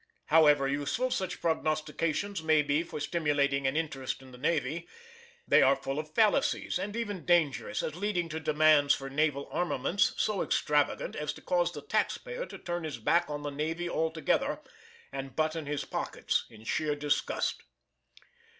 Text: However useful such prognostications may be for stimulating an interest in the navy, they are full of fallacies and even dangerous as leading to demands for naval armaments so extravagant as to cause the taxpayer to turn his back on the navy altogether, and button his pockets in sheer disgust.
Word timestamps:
However 0.33 0.67
useful 0.67 1.11
such 1.11 1.39
prognostications 1.41 2.41
may 2.41 2.63
be 2.63 2.81
for 2.81 2.99
stimulating 2.99 3.67
an 3.67 3.77
interest 3.77 4.23
in 4.23 4.31
the 4.31 4.37
navy, 4.39 4.87
they 5.47 5.61
are 5.61 5.75
full 5.75 5.99
of 5.99 6.11
fallacies 6.15 6.79
and 6.79 6.95
even 6.95 7.23
dangerous 7.23 7.83
as 7.83 7.93
leading 7.95 8.27
to 8.29 8.39
demands 8.39 8.95
for 8.95 9.11
naval 9.11 9.47
armaments 9.51 10.15
so 10.17 10.41
extravagant 10.41 11.15
as 11.15 11.33
to 11.33 11.41
cause 11.43 11.71
the 11.73 11.83
taxpayer 11.83 12.47
to 12.47 12.57
turn 12.57 12.83
his 12.83 12.97
back 12.97 13.29
on 13.29 13.43
the 13.43 13.51
navy 13.51 13.87
altogether, 13.87 14.59
and 15.11 15.35
button 15.35 15.67
his 15.67 15.85
pockets 15.85 16.45
in 16.49 16.63
sheer 16.63 16.95
disgust. 16.95 17.61